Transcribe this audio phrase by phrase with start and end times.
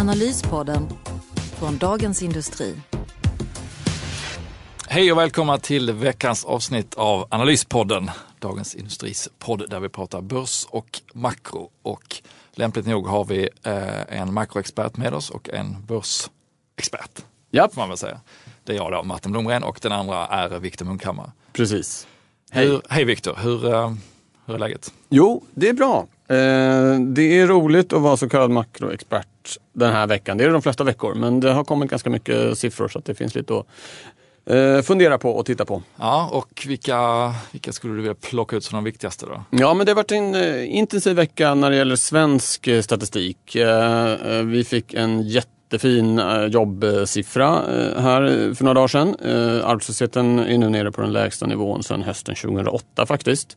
[0.00, 0.88] Analyspodden
[1.58, 2.74] från Dagens Industri.
[4.88, 10.66] Hej och välkomna till veckans avsnitt av Analyspodden, Dagens Industris podd där vi pratar börs
[10.70, 11.70] och makro.
[11.82, 12.16] Och
[12.52, 17.24] lämpligt nog har vi eh, en makroexpert med oss och en börsexpert.
[17.50, 18.20] Ja, Får man väl säga.
[18.64, 21.32] Det är jag då, Martin Blomgren och den andra är Viktor Munkhammar.
[21.52, 22.06] precis.
[22.50, 23.92] Hej, hej Viktor, hur, eh,
[24.46, 24.92] hur är läget?
[25.08, 26.06] Jo, det är bra.
[26.28, 29.26] Eh, det är roligt att vara så kallad makroexpert
[29.72, 30.38] den här veckan.
[30.38, 33.14] Det är de flesta veckor, men det har kommit ganska mycket siffror så att det
[33.14, 33.66] finns lite att
[34.46, 35.82] eh, fundera på och titta på.
[35.96, 36.98] Ja, och vilka,
[37.52, 39.44] vilka skulle du vilja plocka ut som de viktigaste då?
[39.50, 43.56] Ja, men det har varit en eh, intensiv vecka när det gäller svensk eh, statistik.
[44.44, 47.48] Vi fick en jättefin jobbsiffra
[47.98, 49.16] här för några dagar sedan.
[49.64, 53.56] Arbetslösheten är nu nere på den lägsta nivån sedan hösten 2008 faktiskt.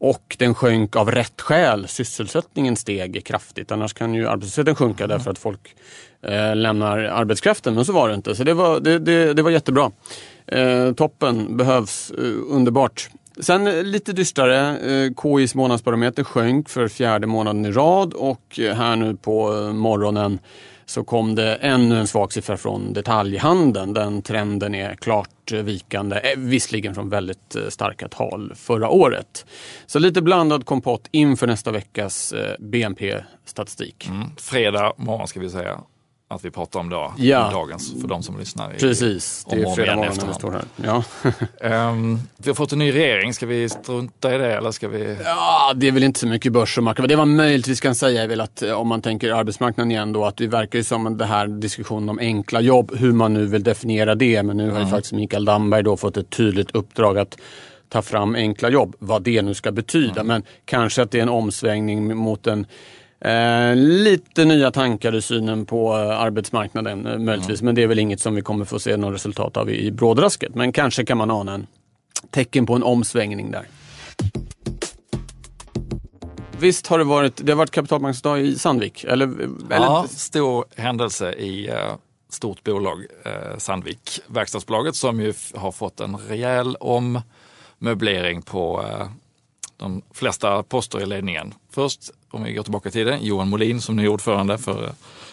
[0.00, 1.88] Och den sjönk av rätt skäl.
[1.88, 3.72] Sysselsättningen steg kraftigt.
[3.72, 5.74] Annars kan ju arbetslösheten sjunka därför att folk
[6.22, 7.74] eh, lämnar arbetskraften.
[7.74, 8.34] Men så var det inte.
[8.34, 9.90] Så det var, det, det, det var jättebra.
[10.46, 12.10] Eh, toppen behövs.
[12.10, 13.10] Eh, underbart.
[13.40, 14.78] Sen eh, lite dystrare.
[14.78, 20.38] Eh, KIs månadsbarometer sjönk för fjärde månaden i rad och eh, här nu på morgonen
[20.90, 23.94] så kom det ännu en svag siffra från detaljhandeln.
[23.94, 29.46] Den trenden är klart vikande, eh, visserligen från väldigt eh, starka tal förra året.
[29.86, 34.08] Så lite blandad kompott inför nästa veckas eh, BNP-statistik.
[34.08, 34.28] Mm.
[34.36, 35.80] Fredag morgon ska vi säga
[36.34, 37.50] att vi pratar om då, Ja.
[37.52, 38.74] dagens, för de som lyssnar.
[38.74, 40.64] I, Precis, det är fredag morgon när vi står här.
[40.84, 41.02] Ja.
[41.68, 45.16] Ehm, vi har fått en ny regering, ska vi strunta i det eller ska vi?
[45.24, 47.06] Ja, det är väl inte så mycket börs och makro.
[47.06, 50.24] Det man möjligtvis kan säga är väl att eh, om man tänker arbetsmarknaden igen då
[50.24, 53.62] att det verkar ju som det här diskussionen om enkla jobb, hur man nu vill
[53.62, 54.42] definiera det.
[54.42, 57.36] Men nu har ju faktiskt Mikael Damberg då fått ett tydligt uppdrag att
[57.88, 60.24] ta fram enkla jobb, vad det nu ska betyda.
[60.24, 62.66] Men kanske att det är en omsvängning mot en
[63.24, 67.62] Eh, lite nya tankar i synen på eh, arbetsmarknaden eh, möjligtvis.
[67.62, 69.90] Men det är väl inget som vi kommer få se något resultat av i, i
[69.90, 70.54] brådrasket.
[70.54, 71.66] Men kanske kan man ana en
[72.30, 73.64] tecken på en omsvängning där.
[76.58, 79.04] Visst har det varit, det har varit kapitalmarknadsdag i Sandvik?
[79.04, 81.70] Eller, eller, Ja, stor händelse i
[82.28, 83.06] stort bolag,
[83.58, 88.84] Sandvik, verkstadsbolaget som ju har fått en rejäl ommöblering på
[89.80, 91.54] de flesta poster i ledningen.
[91.70, 94.92] Först, om vi går tillbaka i tiden, Johan Molin som ny ordförande för,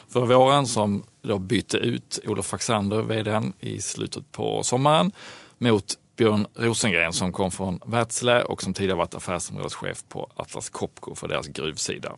[0.09, 5.11] för våren som då bytte ut Olof Faxander, vdn, i slutet på sommaren
[5.57, 11.15] mot Björn Rosengren som kom från Wärtsilä och som tidigare varit affärsområdeschef på Atlas Copco
[11.15, 12.11] för deras gruvsida.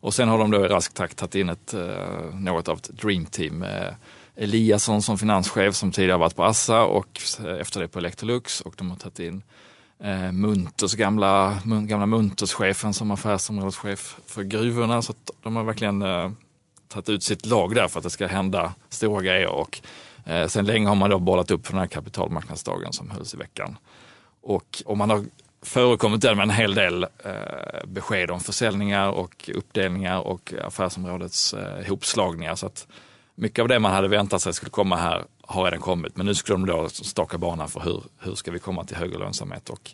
[0.00, 2.90] Och sen har de då i rask takt tagit in ett, eh, något av ett
[2.92, 3.58] dreamteam.
[3.58, 3.94] med
[4.36, 8.74] Eliasson som finanschef som tidigare varit på Assa och eh, efter det på Electrolux och
[8.76, 9.42] de har tagit in
[10.00, 15.02] eh, Munters gamla, gamla Munters-chefen som affärsområdeschef för gruvorna.
[15.02, 16.30] Så att de har verkligen eh,
[16.88, 19.48] tagit ut sitt lag där för att det ska hända stora grejer.
[19.48, 19.80] Och,
[20.24, 23.36] eh, sen länge har man då bollat upp för den här kapitalmarknadsdagen som hölls i
[23.36, 23.76] veckan.
[24.42, 25.24] Och om man har
[25.62, 31.88] förekommit där med en hel del eh, besked om försäljningar och uppdelningar och affärsområdets eh,
[31.88, 32.54] hopslagningar.
[32.54, 32.86] Så att
[33.34, 36.16] mycket av det man hade väntat sig skulle komma här har redan kommit.
[36.16, 39.18] Men nu skulle de då staka banan för hur, hur ska vi komma till högre
[39.18, 39.70] lönsamhet.
[39.70, 39.90] Och,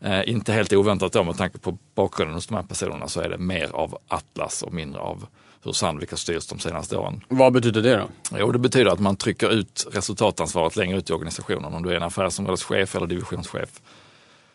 [0.00, 3.28] eh, inte helt oväntat då med tanke på bakgrunden hos de här personerna så är
[3.28, 5.26] det mer av Atlas och mindre av
[5.64, 7.24] hur Sandvik har styrts de senaste åren.
[7.28, 8.08] vad betyder det då?
[8.38, 11.74] Jo, det betyder att man trycker ut resultatansvaret längre ut i organisationen.
[11.74, 13.80] Om du är en affärsområdeschef eller divisionschef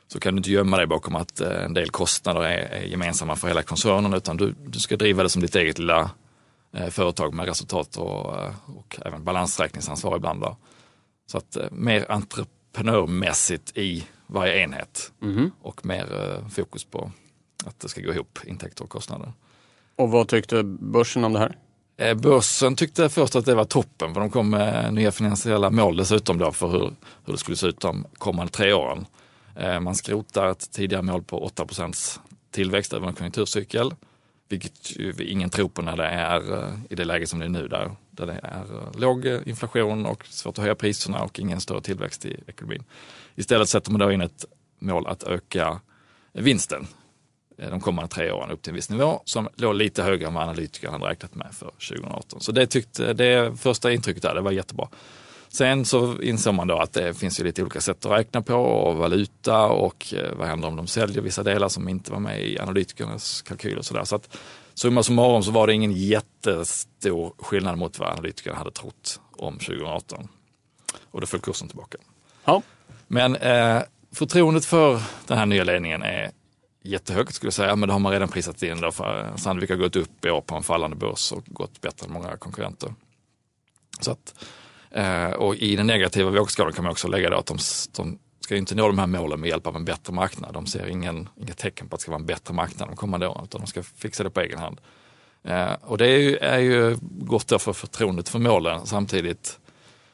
[0.07, 3.35] så kan du inte gömma dig bakom att eh, en del kostnader är, är gemensamma
[3.35, 6.09] för hela koncernen utan du, du ska driva det som ditt eget lilla
[6.91, 10.41] företag med resultat och, eh, och även balansräkningsansvar ibland.
[10.41, 10.57] Då.
[11.31, 15.11] Så att eh, mer entreprenörmässigt i varje enhet
[15.61, 16.05] och mer
[16.41, 17.11] eh, fokus på
[17.65, 19.33] att det ska gå ihop, intäkter och kostnader.
[19.95, 21.57] Och vad tyckte börsen om det här?
[21.97, 25.97] Eh, Börsen tyckte först att det var toppen för de kom med nya finansiella mål
[25.97, 26.93] dessutom då för hur,
[27.25, 29.05] hur det skulle se ut de kommande tre åren.
[29.55, 32.19] Eh, Man skrotar ett tidigare mål på 8%
[32.51, 33.93] tillväxt över en konjunkturcykel.
[34.51, 37.49] Vilket ju ingen tror på när det är eh, i det läge som det är
[37.49, 41.39] nu där, där det är eh, låg eh, inflation och svårt att höja priserna och
[41.39, 42.83] ingen större tillväxt i ekonomin.
[43.35, 44.45] Istället sätter man då in ett
[44.79, 45.79] mål att öka
[46.33, 46.87] vinsten
[47.69, 50.43] de kommande tre åren upp till en viss nivå som låg lite högre än vad
[50.43, 52.41] analytikerna hade räknat med för 2018.
[52.41, 54.87] Så det tyckte, det första intrycket där, det var jättebra.
[55.51, 58.55] Sen så inser man då att det finns ju lite olika sätt att räkna på
[58.55, 62.41] och valuta och eh, vad händer om de säljer vissa delar som inte var med
[62.41, 64.03] i analytikernas kalkyl och sådär.
[64.03, 64.37] Så att
[64.73, 70.27] summa summarum så var det ingen jättestor skillnad mot vad analytikerna hade trott om 2018.
[71.11, 71.97] Och då föll kursen tillbaka.
[72.45, 72.61] Ja.
[73.07, 73.81] Men eh,
[74.11, 76.31] förtroendet för den här nya ledningen är
[76.83, 78.81] jättehögt skulle jag säga, men det har man redan prisat in.
[78.81, 82.05] Då för Sandvik har gått upp i år på en fallande börs och gått bättre
[82.05, 82.93] än många konkurrenter.
[83.99, 84.35] Så att,
[84.91, 87.57] Eh, och i den negativa vågskålen kan man också lägga då att de,
[87.95, 90.53] de ska inte nå de här målen med hjälp av en bättre marknad.
[90.53, 93.27] De ser ingen, inga tecken på att det ska vara en bättre marknad de kommande
[93.27, 94.81] åren, utan de ska fixa det på egen hand.
[95.43, 98.85] Eh, och det är ju, är ju gott då för förtroendet för målen.
[98.85, 99.59] Samtidigt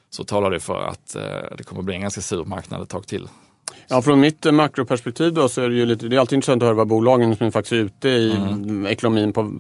[0.10, 3.08] så talar det för att eh, det kommer bli en ganska sur marknad ett tag
[3.08, 3.28] till.
[3.88, 6.62] Ja, från mitt eh, makroperspektiv då så är det ju lite, det är alltid intressant
[6.64, 8.86] att höra vad bolagen som är faktiskt ute i Mm.
[8.86, 9.52] ekonomin på,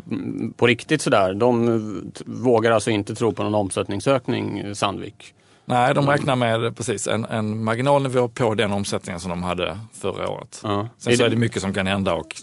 [0.57, 1.33] på riktigt sådär.
[1.33, 1.81] De eh,
[2.25, 5.33] vågar alltså inte tro på någon omsättningsökning, eh, Sandvik.
[5.65, 10.29] Nej, de räknar med precis en, en marginalnivå på den omsättningen som de hade förra
[10.29, 10.59] året.
[10.63, 10.87] Ja.
[10.97, 12.35] Sen Är så det- är det mycket som kan hända och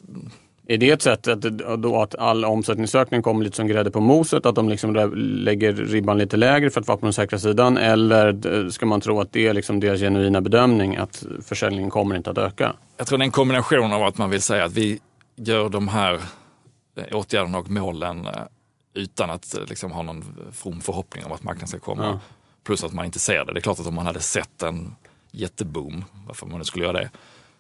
[0.67, 1.41] Är det ett sätt att,
[1.79, 4.47] då att all omsättningsökning kommer lite som grädde på moset?
[4.47, 7.77] Att de liksom lägger ribban lite lägre för att vara på den säkra sidan?
[7.77, 12.17] Eller eh, ska man tro att det är liksom deras genuina bedömning att försäljningen kommer
[12.17, 12.75] inte att öka?
[12.97, 15.01] jag tror det är en kombination av att man vill säga att vi
[15.37, 16.21] gör de här
[16.97, 18.33] eh, åtgärderna och målen eh,
[18.95, 22.05] utan att liksom ha någon from förhoppning om att marknaden ska komma.
[22.05, 22.21] Ja.
[22.65, 23.53] Plus att man inte ser det.
[23.53, 24.95] Det är klart att om man hade sett en
[25.31, 27.11] jätteboom, varför man nu skulle göra det,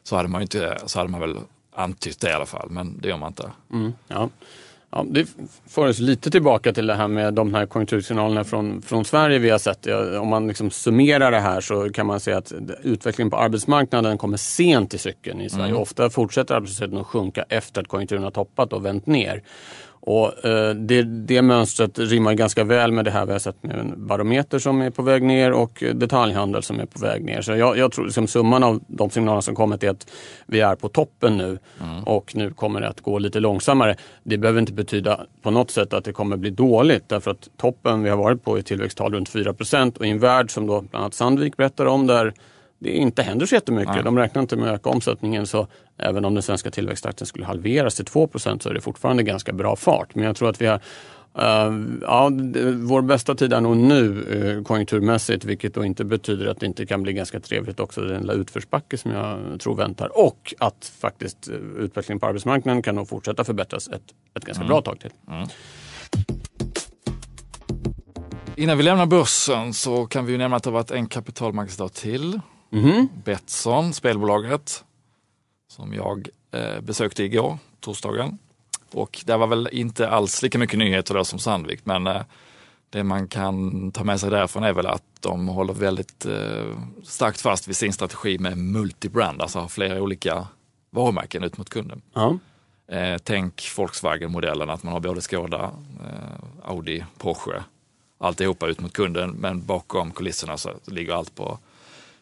[0.02, 1.36] så hade man, inte, så hade man väl
[1.74, 3.50] antytt det i alla fall, men det gör man inte.
[3.72, 4.28] Mm, ja.
[4.96, 5.28] Ja, det
[5.68, 9.50] får oss lite tillbaka till det här med de här konjunktursignalerna från, från Sverige vi
[9.50, 9.86] har sett.
[10.20, 14.36] Om man liksom summerar det här så kan man säga att utvecklingen på arbetsmarknaden kommer
[14.36, 15.74] sent i cykeln i Sverige.
[15.74, 19.42] Ofta fortsätter arbetslösheten att sjunka efter att konjunkturen har toppat och vänt ner.
[20.06, 23.78] Och eh, det, det mönstret rimmar ganska väl med det här vi har sett med
[23.78, 27.42] en barometer som är på väg ner och detaljhandel som är på väg ner.
[27.42, 30.06] Så jag, jag tror liksom summan av de signaler som kommit är att
[30.46, 31.58] vi är på toppen nu
[32.06, 33.96] och nu kommer det att gå lite långsammare.
[34.22, 38.02] Det behöver inte betyda på något sätt att det kommer bli dåligt därför att toppen
[38.02, 41.02] vi har varit på är tillväxttal runt 4% och i en värld som då bland
[41.02, 42.34] annat Sandvik berättar om där
[42.84, 43.94] det inte händer så jättemycket.
[43.94, 44.04] Nej.
[44.04, 45.66] De räknar inte med att öka omsättningen så
[45.98, 49.76] även om den svenska tillväxttakten skulle halveras till 2 så är det fortfarande ganska bra
[49.76, 50.14] fart.
[50.14, 50.80] Men jag tror att vi har
[51.38, 51.72] eh,
[52.02, 52.30] ja,
[52.74, 56.86] vår bästa tid är nog nu uh, konjunkturmässigt vilket då inte betyder att det inte
[56.86, 60.18] kan bli ganska trevligt också den lilla utförsbacke som jag tror väntar.
[60.18, 64.02] Och att faktiskt uh, utvecklingen på arbetsmarknaden kan nog fortsätta förbättras ett,
[64.34, 65.10] ett ganska bra tag till.
[68.56, 71.92] Innan vi lämnar börsen så kan vi ju nämna att det har varit en kapitalmarknadsdag
[71.92, 72.40] till.
[72.74, 73.08] Mhm.
[73.24, 74.84] Betsson, spelbolaget,
[75.68, 78.38] som jag eh, besökte igår, torsdagen.
[78.90, 82.22] Och det var väl inte alls lika mycket nyheter då som Sandvik, men eh,
[82.90, 87.40] det man kan ta med sig därifrån är väl att de håller väldigt eh, starkt
[87.40, 90.46] fast vid sin strategi med multibrand, alltså ha flera olika
[90.90, 92.02] varumärken ut mot kunden.
[92.14, 92.38] Ja.
[92.88, 97.64] Eh, tänk Volkswagen-modellen, att man har både Skoda, eh, Audi, Porsche,
[98.18, 101.58] alltihopa ut mot kunden, men bakom kulisserna så ligger allt på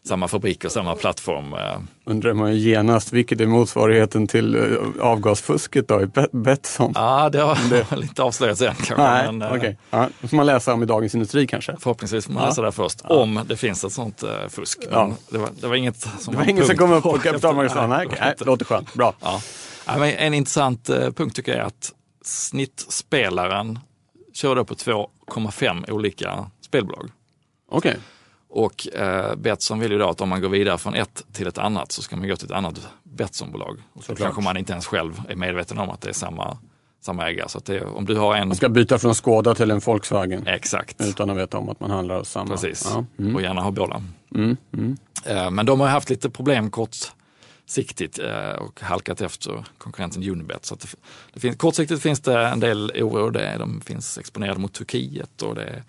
[0.08, 1.54] samma fabrik och samma plattform.
[1.54, 6.92] Eh, Undrar man ju genast vilket är motsvarigheten till uh, avgasfusket då i Bet- Betsson?
[6.94, 8.96] Ja, det har väl inte avslöjats än kanske.
[8.96, 9.78] Nej, men, eh, okej.
[9.90, 11.76] Ja, det får man läsa om i Dagens Industri kanske.
[11.80, 12.48] Förhoppningsvis får man Ja.
[12.48, 14.78] läsa det först, om det finns ett sånt eh, fusk.
[14.90, 15.12] Ja.
[15.30, 17.90] det, var, det var inget som Det var ingen som kom upp på kapitalmarknaden.
[17.90, 18.18] Nej, Nej, okej.
[18.20, 18.94] Nej, det låter skönt.
[18.94, 19.14] Bra.
[19.20, 19.40] Ja.
[19.86, 21.92] Ja, men en intressant eh, punkt tycker jag är att
[22.24, 23.78] snittspelaren
[24.34, 27.10] kör då på 2,5 olika spelbolag.
[27.70, 27.96] Okej.
[28.54, 31.58] Och eh, Betsson vill ju då att om man går vidare från ett till ett
[31.58, 33.78] annat så ska man gå till ett annat Betssonbolag.
[33.92, 36.58] Och så kanske man inte ens själv är medveten om att det är samma,
[37.00, 37.48] samma ägare.
[37.48, 38.48] Så det, om du har en...
[38.48, 41.90] Man ska byta från Skoda till en Volkswagen Exakt, utan att veta om att man
[41.90, 42.50] handlar hos samma.
[42.50, 42.90] precis.
[42.94, 43.04] Ja.
[43.18, 43.36] Mm.
[43.36, 44.02] Och gärna ha båda.
[44.34, 44.56] Mm.
[44.72, 44.96] Mm.
[45.26, 50.64] Eh, men de har haft lite problem kortsiktigt eh, och halkat efter konkurrenten Unibet.
[50.64, 50.86] Så det,
[51.34, 53.30] det finns, kortsiktigt finns det en del oro.
[53.30, 55.82] Det, de finns exponerade mot Turkiet och det,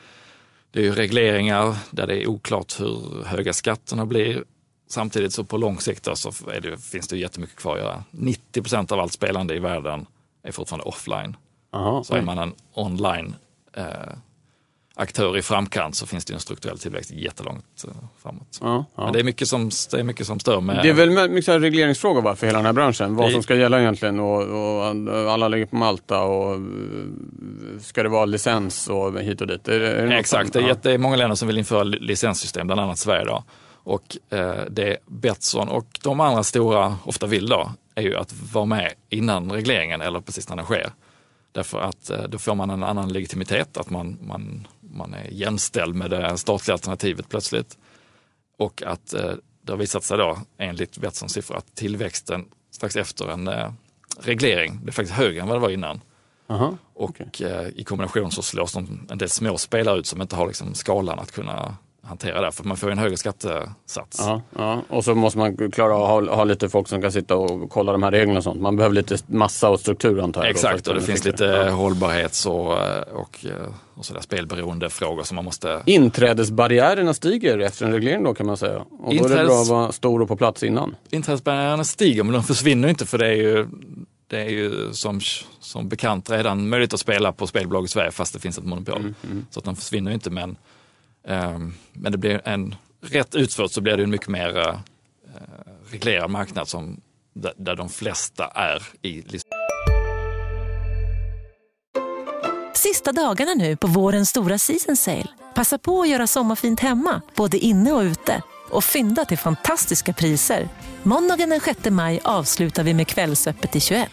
[0.73, 4.43] det är regleringar där det är oklart hur höga skatterna blir.
[4.89, 8.03] Samtidigt så på lång sikt så det, finns det jättemycket kvar att göra.
[8.11, 10.05] 90 procent av allt spelande i världen
[10.43, 11.37] är fortfarande offline.
[11.73, 13.35] Aha, Så är man en online
[13.73, 13.85] eh,
[14.95, 18.59] aktör i framkant så finns det en strukturell tillväxt jättelångt eh, framåt.
[18.61, 19.03] Ja, ja.
[19.03, 20.79] Men det är mycket som, det är mycket som stör med...
[20.83, 23.15] Det är väl mycket regleringsfrågor va, för hela den här branschen.
[23.15, 24.85] Vad Det- som ska gälla egentligen och, och
[25.31, 26.59] alla ligger på Malta och eh,
[27.81, 29.67] ska det vara licens och hit och dit?
[29.67, 30.75] Är, det- är det Exakt, som- ja.
[30.81, 33.25] det är många länder som vill införa li- licenssystem, bland annat Sverige.
[33.25, 33.43] Då.
[33.85, 38.65] Och eh, det Betsson och de andra stora ofta vill då är ju att vara
[38.65, 40.89] med innan regleringen eller precis när den sker.
[41.53, 45.95] Därför att eh, då får man en annan legitimitet, att man, man, man är jämställd
[45.95, 47.77] med det statliga alternativet plötsligt.
[48.57, 49.31] Och att eh,
[49.61, 53.71] det har visat sig då, enligt Betssons siffror, att tillväxten strax efter en eh,
[54.19, 56.01] reglering blev faktiskt högre än vad det var innan.
[56.47, 56.77] Aha.
[56.93, 60.47] Och eh, i kombination så slås de, en del små spelare ut som inte har
[60.47, 64.17] liksom skalan att kunna hantera det, för man får en högre skattesats.
[64.19, 64.81] Ja, ja.
[64.89, 67.91] Och så måste man klara att ha, ha lite folk som kan sitta och kolla
[67.91, 68.61] de här reglerna och sånt.
[68.61, 70.47] Man behöver lite massa och struktur antar jag.
[70.47, 71.69] då, Exakt, att och det finns lite Ja.
[71.69, 73.51] hållbarhets och, eh, och, eh,
[73.95, 75.81] och sådär spelberoende frågor som man måste...
[75.85, 78.79] Inträdesbarriärerna stiger efter en reglering då kan man säga.
[78.79, 80.95] Och då är det Inträdes- bra att vara stor och på plats innan.
[81.09, 83.67] Inträdesbarriärerna stiger men de försvinner inte för det är ju,
[84.27, 85.19] det är ju som,
[85.59, 89.13] som bekant redan möjligt att spela på spelbolag i Sverige fast det finns ett monopol.
[89.49, 90.55] Så att de försvinner inte men,
[91.93, 94.75] men det blir en, rätt utfört så blir det en mycket mer eh,
[95.91, 97.01] reglerad marknad som,
[97.33, 99.23] där, de flesta är i
[102.73, 105.27] Sista dagarna nu på vårens stora season sale.
[105.55, 108.41] Passa på att göra sommarfint hemma, både inne och ute.
[108.69, 110.69] Och fynda till fantastiska priser.
[111.03, 114.09] Måndagen den 6 maj avslutar vi med Kvällsöppet i 21.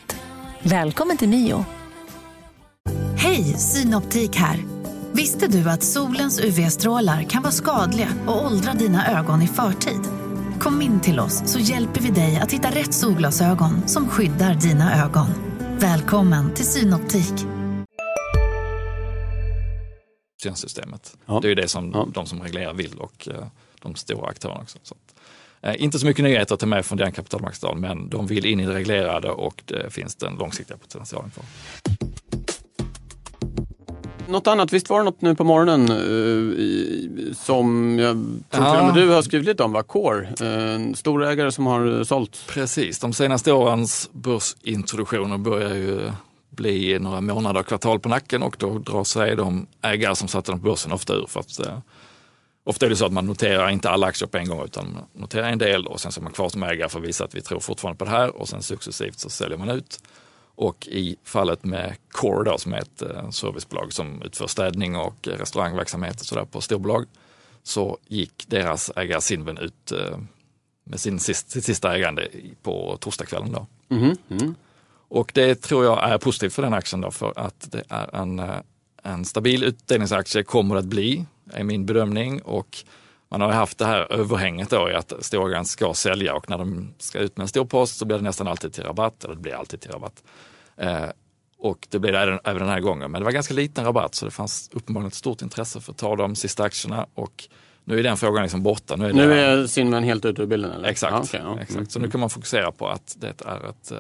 [0.63, 1.65] Välkommen till Mio.
[3.17, 4.70] Hej, Synoptik här.
[5.13, 10.01] Visste du att solens UV-strålar kan vara skadliga och åldra dina ögon i förtid?
[10.61, 15.05] Kom in till oss så hjälper vi dig att hitta rätt solglasögon som skyddar dina
[15.05, 15.27] ögon.
[15.79, 17.35] Välkommen till Synoptik.
[20.55, 21.17] systemet.
[21.27, 21.41] Ja.
[21.41, 22.09] Det är ju det som Ja.
[22.15, 23.47] de som reglerar vill och eh,
[23.83, 24.79] de stora aktörerna också.
[24.83, 24.95] Så
[25.63, 28.67] eh, inte så mycket nyheter till mig från den kapitalmarknadsdagen, men de vill in i
[28.67, 31.45] det reglerade och det finns den långsiktiga potentialen för.
[34.31, 35.97] Något annat, visst var det något nu på morgonen eh,
[36.61, 38.15] i, som jag
[38.51, 38.81] tror till Ja.
[38.81, 39.83] och med du har skrivit lite om, va?
[39.83, 42.39] Core, eh, en storägare som har eh, sålt.
[42.49, 46.11] Precis, de senaste årens börsintroduktioner börjar ju
[46.51, 50.61] bli några månader, kvartal på nacken och då drar sig de ägare som satte dem
[50.61, 51.27] på börsen ofta ur.
[51.29, 51.79] För att, eh,
[52.65, 55.03] ofta är det så att man noterar inte alla aktier på en gång utan man
[55.23, 57.35] noterar en del och sen så är man kvar som ägare för att visa att
[57.35, 59.99] vi tror fortfarande på det här och sen successivt så säljer man ut.
[60.61, 65.29] Och i fallet med Core då, som är ett eh, servicebolag som utför städning och
[65.29, 67.07] restaurangverksamhet och sådär på storbolag,
[67.63, 70.19] så gick deras ägare Cinven ut eh,
[70.85, 72.29] med sin sist, sitt sista ägande
[72.63, 73.53] på torsdagskvällen.
[73.53, 73.67] Då.
[73.89, 74.55] Mhm, mm.
[75.09, 78.39] Och det tror jag är positivt för den aktien då, för att det är en,
[78.39, 78.57] eh,
[79.03, 82.43] en stabil utdelningsaktie kommer det att bli, är min bedömning.
[82.43, 82.85] Och
[83.31, 86.95] man har haft det här överhänget då i att storägaren ska sälja och när de
[86.99, 89.41] ska ut med en stor post så blir det nästan alltid till rabatt, eller det
[89.41, 90.23] blir alltid till rabatt.
[90.77, 91.05] Eh,
[91.59, 94.15] och det blir det även, även den här gången, men det var ganska liten rabatt
[94.15, 97.49] så det fanns uppenbarligen ett stort intresse för att ta de sista aktierna och
[97.85, 98.97] nu är den frågan liksom borta.
[98.97, 100.89] Nu är, Nu är Sinman helt ute ur bilden eller?
[100.89, 101.55] Exakt, Ja, okej, ja.
[101.55, 101.77] exakt.
[101.77, 101.89] Mm.
[101.89, 103.99] så nu kan man fokusera på att det är ett eh,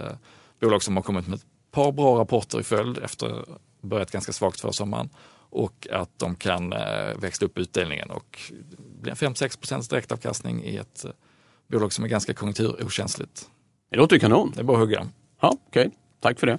[0.61, 3.45] bolag som har kommit med ett par bra rapporter i följd efter
[3.83, 5.09] börjat ganska svagt för sommaren
[5.51, 11.05] och att de kan eh, växla upp utdelningen och en 5-6 procents direktavkastning i ett
[11.05, 11.11] eh,
[11.71, 13.49] bolag som är ganska konjunkturokänsligt.
[13.91, 14.53] Det låter ju kanon.
[14.55, 15.09] Det är bara att hugga.
[15.41, 15.91] Ja, okej.
[16.21, 16.59] Tack för det.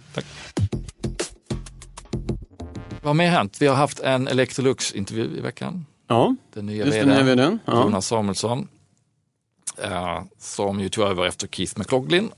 [3.01, 3.57] Vad har mer hänt?
[3.61, 5.85] Vi har haft en Electrolux-intervju i veckan.
[6.07, 7.59] Ja, Den nya just det, nu är vi den.
[7.65, 7.83] Ja.
[7.83, 8.67] Jonas Samuelsson,
[9.83, 12.31] eh, som ju tog över efter Keith McLaughlin,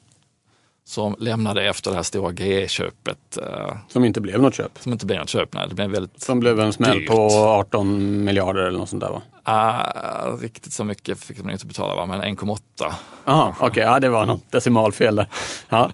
[0.85, 4.79] som lämnade efter det här stora GE-köpet, eh, Som inte blev något köp.
[4.79, 5.53] som inte blev något köp.
[5.53, 7.09] Nej, det blev väldigt, Som blev en smäll Dyrt.
[7.09, 9.21] på 18 miljarder eller något sånt där va?
[9.43, 12.05] ah, riktigt så mycket fick de inte betala, va?
[12.05, 12.93] men 1,8.
[13.25, 15.27] Jaha, okej, ja, det var något decimalfel där.
[15.69, 15.91] Ja.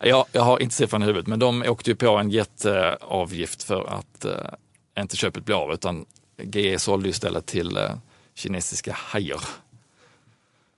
[0.00, 3.86] Ja, jag har inte siffran i huvudet, men de åkte ju på en jätteavgift för
[3.86, 4.32] att eh,
[5.02, 6.04] inte köpet blev av, utan
[6.42, 7.90] GE sålde istället till eh,
[8.34, 9.40] kinesiska hajer.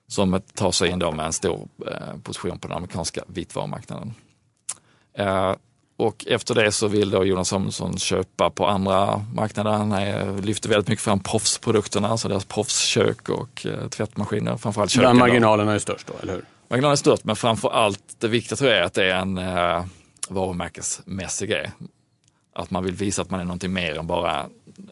[0.09, 4.15] Som tar sig in då med en stor eh, position på den amerikanska vitvarumarknaden.
[5.15, 5.55] Eh,
[5.97, 9.71] och efter det så vill då Jonas Samuelsson köpa på andra marknader.
[9.71, 15.07] Han lyfter väldigt mycket fram proffsprodukterna, alltså deras proffskök och eh, tvättmaskiner, framförallt köken.
[15.07, 15.19] Där då.
[15.19, 16.45] marginalen är störst då, eller hur?
[16.69, 19.39] Marginalen är stört, men framför allt det viktiga tror jag är att det är en
[19.39, 19.85] eh,
[20.29, 21.71] varumärkesmässig grej.
[22.53, 24.47] Att man vill visa att man är någonting mer än bara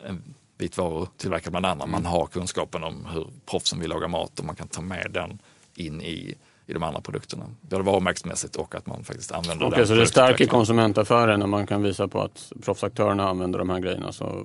[0.06, 1.86] en vitvärutillverkare bland andra.
[1.86, 5.38] Man har kunskapen om hur proffsen vill laga mat och man kan ta med den
[5.74, 6.34] in i,
[6.66, 7.44] i de andra produkterna.
[7.60, 11.66] Både varumärkesmässigt och att man faktiskt använder Okej, den så det stärker konsumentaffären när man
[11.66, 14.12] kan visa på att proffsaktörerna använder de här grejerna.
[14.12, 14.44] Så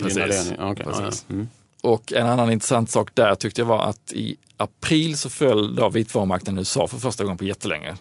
[0.00, 0.52] Precis.
[0.58, 1.26] ja, Precis.
[1.30, 1.48] Mm.
[1.82, 5.88] Och en annan intressant sak där tyckte jag var att i april så föll då
[5.88, 7.96] vitvarumarknaden i USA för första gången på jättelänge.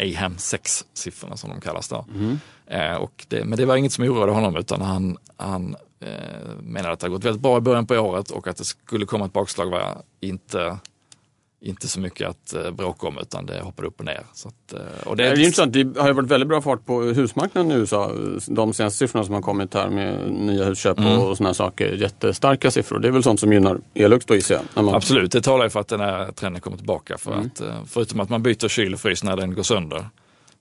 [0.00, 2.04] AHAM 6-siffrorna som de kallas då.
[2.66, 6.08] Eh, och det, men det var inget som oroade honom utan han, han eh,
[6.62, 9.06] menade att det har gått väldigt bra i början på året och att det skulle
[9.06, 10.78] komma ett bakslag var inte
[11.62, 14.22] inte så mycket att eh, bråka om utan det hoppade upp och ner.
[14.44, 15.72] Att, eh, och Det är intressant.
[15.72, 18.12] Det har ju varit väldigt bra fart på husmarknaden i USA.
[18.46, 21.18] De senaste siffrorna som har kommit här med nya husköp Mm.
[21.18, 21.92] och sådana saker.
[21.92, 22.98] Jättestarka siffror.
[22.98, 24.84] Det är väl sånt som gynnar Elux då gissar jag.
[24.84, 27.18] Man- Absolut, det talar ju för att den här trenden kommer tillbaka.
[27.18, 30.06] För att, eh, förutom att man byter kyl och frys när den går sönder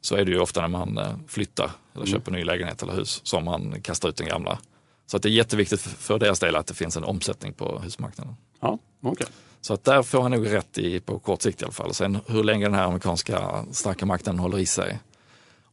[0.02, 3.46] så är det ju ofta när man flyttar eller köper ny lägenhet eller hus som
[3.46, 4.60] man kastar ut den gamla.
[5.08, 8.36] Så att det är jätteviktigt för- deras del att det finns en omsättning på husmarknaden.
[8.62, 9.28] Ja, okej.
[9.62, 11.94] Så att där får han nog rätt i på kort sikt i alla fall.
[11.94, 15.00] Sen hur länge den här amerikanska starka makten håller i sig.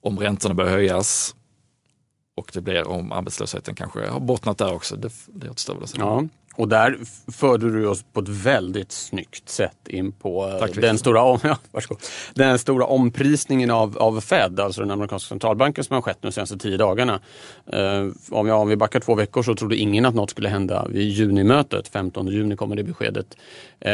[0.00, 1.34] Om räntorna börjar höjas
[2.36, 4.96] och det blir om arbetslösheten kanske har bottnat där också.
[4.96, 5.98] Det, det återstår väl att se.
[5.98, 6.24] Ja.
[6.56, 6.98] Och där
[7.32, 11.38] förde du oss på ett väldigt snyggt sätt in på eh, Tack, den, stora, om,
[11.42, 11.58] ja,
[12.34, 16.58] den stora omprisningen av, av Fed, alltså den amerikanska centralbanken som har skett de senaste
[16.58, 17.20] tio dagarna.
[17.72, 20.86] Eh, om, jag, om vi backar två veckor så trodde ingen att något skulle hända
[20.88, 21.88] vid junimötet.
[21.88, 23.36] 15 juni kommer det beskedet.
[23.80, 23.90] Eh,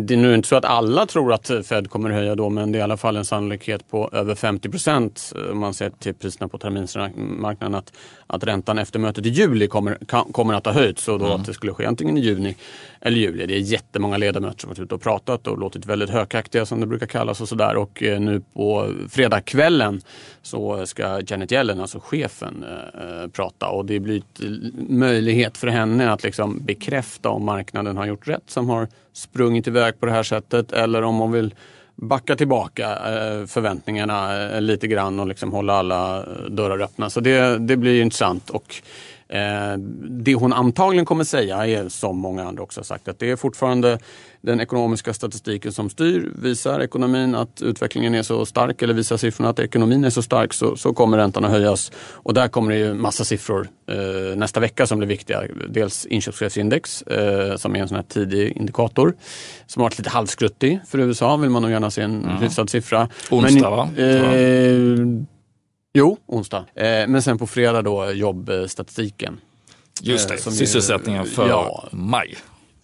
[0.00, 2.78] det är nu inte så att alla tror att Fed kommer höja då men det
[2.78, 6.14] är i alla fall en sannolikhet på över 50 procent eh, om man ser till
[6.14, 7.92] priserna på terminsmarknaden att,
[8.26, 9.98] att räntan efter mötet i juli kommer,
[10.32, 12.56] kommer att ha höjts och då att det skulle ske antingen i juni
[13.00, 13.46] eller juli.
[13.46, 16.80] Det är jättemånga ledamöter som har varit ute och pratat och låtit väldigt högaktiga som
[16.80, 20.00] det brukar kallas och sådär och eh, nu på fredagskvällen
[20.42, 24.22] så ska Janet Yellen, alltså chefen, eh, eh, prata och det blir
[24.88, 30.00] möjlighet för henne att liksom bekräfta om marknaden har gjort rätt som har sprungit iväg
[30.00, 31.54] på det här sättet eller om hon vill
[31.94, 32.98] backa tillbaka
[33.46, 37.10] förväntningarna lite grann och liksom hålla alla dörrar öppna.
[37.10, 38.50] Så det, det blir intressant.
[38.50, 38.82] Och
[40.08, 43.36] det hon antagligen kommer säga är som många andra också har sagt att det är
[43.36, 43.98] fortfarande
[44.40, 46.32] den ekonomiska statistiken som styr.
[46.42, 50.52] Visar ekonomin att utvecklingen är så stark eller visar siffrorna att ekonomin är så stark
[50.52, 51.92] så, så kommer räntan att höjas.
[52.12, 55.42] Och där kommer det ju massa siffror eh, nästa vecka som blir viktiga.
[55.68, 59.14] Dels inköpschefsindex eh, som är en sån här tidig indikator
[59.66, 63.08] som har varit lite halvskruttig för USA vill man nog gärna se en hyfsad siffra.
[63.30, 63.88] Onsdag, va?
[63.96, 64.96] Eh,
[65.98, 66.64] Jo, onsdag.
[66.74, 69.40] Eh, men sen på fredag då jobbstatistiken.
[70.02, 71.88] Just Eh, det, ju- sysselsättningen för Ja.
[71.92, 72.36] maj.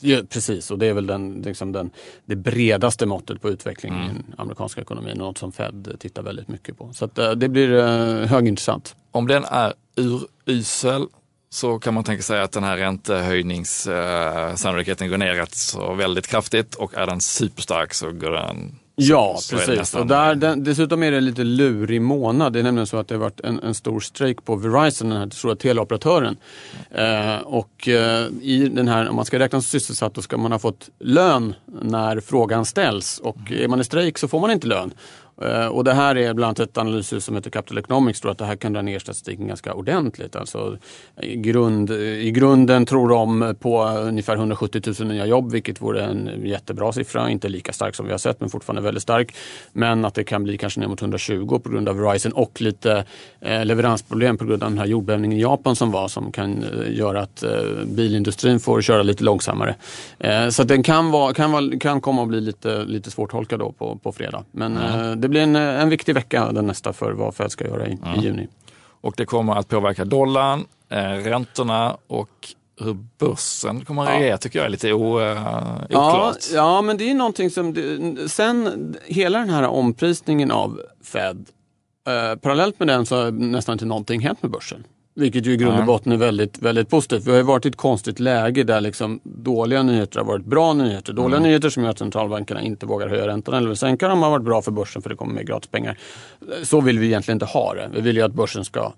[0.04, 1.90] Ja, precis, och det är väl den, liksom den,
[2.24, 5.18] det bredaste måttet på utvecklingen i den amerikanska ekonomin.
[5.18, 6.92] Något som Fed tittar väldigt mycket på.
[6.92, 7.84] Så att, eh, det blir eh,
[8.26, 8.96] högintressant.
[9.10, 11.06] Om den är urusel
[11.50, 16.74] så kan man tänka sig att den här räntehöjningssannolikheten går ner rätt så väldigt kraftigt
[16.74, 19.94] och är den superstark så går den Ja, så precis.
[19.94, 22.52] Och där, den, dessutom är det en lite lurig månad.
[22.52, 25.18] Det är nämligen så att det har varit en, en stor strejk på Verizon, den
[25.18, 26.36] här stora teleoperatören.
[26.90, 30.52] Eh, och eh, i den här, om man ska räknas som sysselsatt, då ska man
[30.52, 33.18] ha fått lön när frågan ställs.
[33.18, 34.94] Och är man i strejk så får man inte lön.
[35.44, 38.38] Eh, Och det här är bland annat ett analyshus som heter Capital Economics tror att
[38.38, 40.36] det här kan dra ner statistiken ganska ordentligt.
[40.36, 40.76] Alltså,
[41.22, 46.30] i, grund, I grunden tror de på ungefär 170 000 nya jobb vilket vore en
[46.44, 47.30] jättebra siffra.
[47.30, 49.34] Inte lika stark som vi har sett men fortfarande väldigt stark.
[49.72, 53.04] Men att det kan bli kanske ner mot 120 på grund av Verizon och lite
[53.40, 56.98] eh, leveransproblem på grund av den här jordbävningen i Japan som var som kan eh,
[56.98, 57.44] göra att
[57.86, 59.74] bilindustrin får köra lite långsammare.
[60.50, 63.96] Så den kan, vara, kan, vara, kan komma att bli lite, lite svårtolkad då på,
[63.96, 64.44] på fredag.
[64.50, 67.86] Men eh, det blir en, en viktig vecka den nästa för vad Fed ska göra
[67.86, 68.48] i, i juni.
[69.00, 72.28] Och det kommer att påverka dollarn, eh, räntorna och
[72.80, 74.14] hur börsen kommer att Ja.
[74.14, 76.36] reagera tycker jag är lite o, Ja, oklart.
[76.54, 77.72] ja, men det är någonting som...
[77.74, 81.46] Det, sen hela den här omprisningen av Fed,
[82.08, 84.84] eh, parallellt med den så har nästan inte någonting hänt med börsen.
[85.14, 87.26] Vilket ju i grund och botten är väldigt, väldigt positivt.
[87.26, 90.72] Vi har ju varit i ett konstigt läge där liksom dåliga nyheter har varit bra
[90.72, 91.12] nyheter.
[91.12, 94.44] Dåliga nyheter som gör att centralbankerna inte vågar höja räntan eller sänka dem har varit
[94.44, 95.98] bra för börsen för det kommer mer gratispengar.
[96.62, 97.90] Så vill vi egentligen inte ha det.
[97.94, 98.92] Vi vill ju att börsen ska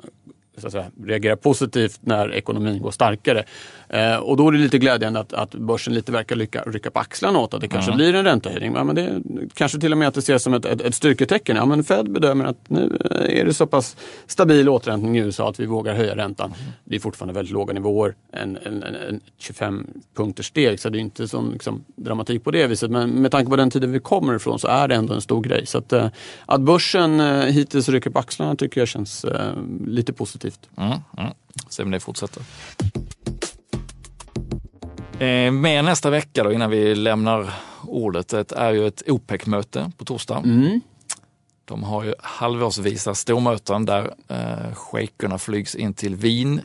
[0.56, 3.44] så att säga, reagera positivt när ekonomin går starkare.
[3.88, 7.00] Eh, och då är det lite glädjande att, att börsen lite verkar lycka, rycka på
[7.00, 8.74] axlarna åt att det kanske blir en räntehöjning.
[8.74, 9.22] Ja, men det,
[9.54, 11.56] kanske till och med att det ses som ett, ett, ett styrketecken.
[11.56, 15.48] Ja, men Fed bedömer att nu eh, är det så pass stabil återhämtning i USA
[15.48, 16.54] att vi vågar höja räntan.
[16.84, 19.86] Det är fortfarande väldigt låga nivåer, en, en, en, en 25
[20.16, 22.90] punkters steg så det är inte sån liksom, dramatik på det viset.
[22.90, 25.42] Men med tanke på den tiden vi kommer ifrån så är det ändå en stor
[25.42, 25.66] grej.
[25.66, 26.08] Så att, eh,
[26.46, 29.52] att börsen eh, hittills rycker på axlarna tycker jag känns eh,
[29.86, 30.43] lite positivt.
[30.76, 31.32] Mm, mm.
[31.68, 32.42] Se om det fortsätter.
[35.18, 40.04] Eh, med nästa vecka då, innan vi lämnar ordet, det är ju ett OPEC-möte på
[40.04, 40.42] torsdag.
[41.64, 46.60] De har ju halvårsvisa stormöten där eh, shejkerna flygs in till Wien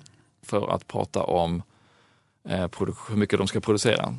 [0.46, 1.62] för att prata om
[2.50, 2.68] eh,
[3.10, 4.16] hur mycket de ska producera.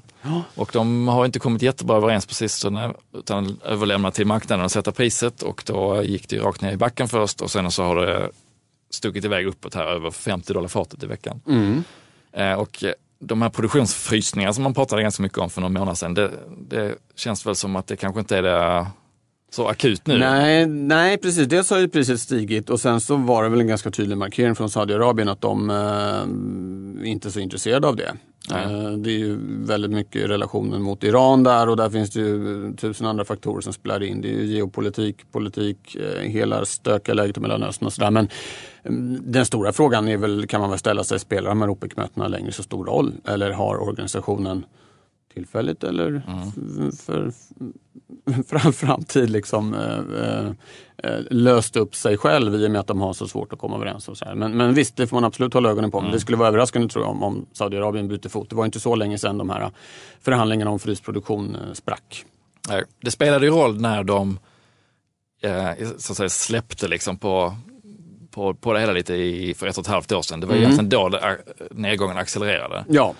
[0.54, 4.92] Och de har inte kommit jättebra överens på sistone utan överlämnat till marknaden att sätta
[4.92, 7.96] priset och då gick det ju rakt ner i backen först och sen så har
[7.96, 8.30] det
[8.90, 11.40] stuckit iväg uppåt här över 50 dollar fatet i veckan.
[12.32, 15.94] Eh, och eh, de här produktionsfrysningarna som man pratade ganska mycket om för några månader
[15.94, 16.30] sedan, det,
[16.68, 18.86] det känns väl som att det kanske inte är det
[19.50, 20.18] så akut nu.
[20.18, 21.48] Nej, nej, precis.
[21.48, 24.54] Dels har ju priset stigit och sen så var det väl en ganska tydlig markering
[24.54, 28.12] från Saudiarabien att de eh, inte är så intresserade av det.
[28.50, 32.72] Eh, det är ju väldigt mycket relationen mot Iran där och där finns det ju
[32.76, 34.20] tusen andra faktorer som spelar in.
[34.20, 38.10] Det är ju geopolitik, politik, eh, hela stökiga läget i Mellanöstern och sådär.
[38.10, 38.28] Men
[38.84, 42.28] mm, den stora frågan är väl, kan man väl ställa sig, spelar de här OPEC-mötena
[42.28, 43.12] längre så stor roll?
[43.24, 44.64] Eller har organisationen
[45.34, 46.92] tillfälligt eller Mm.
[46.92, 47.32] för,
[48.46, 50.46] för framtid liksom, eh,
[51.10, 53.76] eh, löst upp sig själv i och med att de har så svårt att komma
[53.76, 54.08] överens.
[54.08, 54.34] Och så här.
[54.34, 55.98] Men, men visst, det får man absolut hålla ögonen på.
[55.98, 56.12] Mm.
[56.12, 58.50] Det skulle vara överraskande tror jag om, om Saudiarabien byter fot.
[58.50, 59.70] Det var inte så länge sedan de här
[60.20, 62.24] förhandlingarna om frysproduktion eh, sprack.
[63.02, 64.38] Det spelade ju roll när de
[65.42, 67.54] eh, så att säga, släppte liksom på,
[68.30, 70.40] på, på det hela lite i, för ett och ett halvt år sedan.
[70.40, 70.62] Det var Mm.
[70.64, 71.34] egentligen då det, eh,
[71.70, 72.84] nedgången accelererade.
[72.88, 73.14] Ja,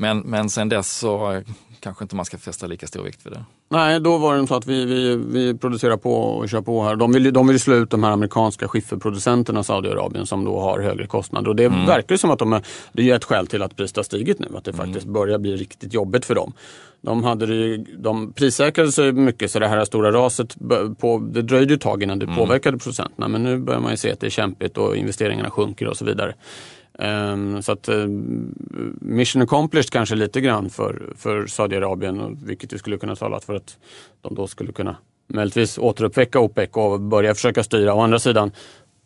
[0.00, 1.42] Men, men sen dess så
[1.80, 3.44] kanske inte man ska fästa lika stor vikt vid det.
[3.70, 6.96] Nej, då var det så att vi, vi, vi producerar på och kör på här.
[6.96, 10.80] De vill, de vill slå ut de här amerikanska skifferproducenterna i Saudiarabien som då har
[10.80, 11.48] högre kostnader.
[11.48, 13.96] Och det verkar ju som att de är, det är ett skäl till att priset
[13.96, 14.46] har stigit nu.
[14.54, 16.52] Att det faktiskt börjar bli riktigt jobbigt för dem.
[17.00, 20.56] De, hade ju, de prissäkrade sig mycket så det här stora raset,
[20.98, 23.28] på, det dröjde ett tag innan det påverkade procenterna.
[23.28, 26.04] Men nu börjar man ju se att det är kämpigt och investeringarna sjunker och så
[26.04, 26.34] vidare.
[26.98, 28.06] Ehm, så att eh,
[29.00, 33.78] mission accomplished kanske lite grann för, för Saudiarabien, vilket ju skulle kunna tala för att
[34.20, 37.94] de då skulle kunna möjligtvis återuppväcka OPEC och börja försöka styra.
[37.94, 38.52] Å andra sidan,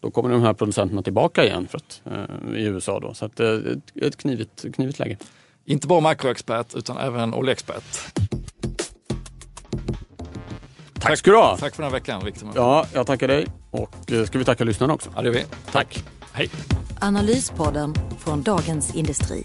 [0.00, 3.00] då kommer de här producenterna tillbaka igen för att, eh, i USA.
[3.00, 3.14] Då.
[3.14, 5.16] Så att, eh, ett, ett knivigt, knivigt läge.
[5.64, 8.18] Inte bara makroexpert utan även oljeexpert.
[11.00, 11.56] Tack ska du ha!
[11.56, 12.48] Tack för den här veckan, Victor.
[12.54, 12.60] Ja.
[12.60, 15.10] Ja, jag tackar dig och eh, ska vi tacka lyssnarna också?
[15.14, 15.44] ja, det gör vi.
[15.72, 16.04] Tack!
[16.34, 16.50] Hej!
[17.00, 19.44] Analyspodden från Dagens Industri.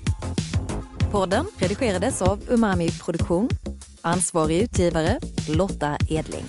[1.11, 3.49] Podden redigerades av Umami Produktion.
[4.01, 5.19] Ansvarig utgivare
[5.49, 6.45] Lotta Edling.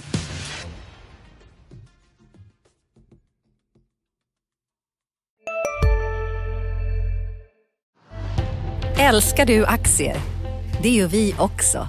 [8.99, 10.17] Älskar du aktier?
[10.83, 11.89] Det gör vi också.